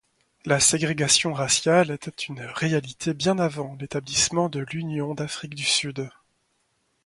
[0.45, 6.09] La ségrégation raciale était une réalité bien avant l'établissement de l'Union d'Afrique du Sud.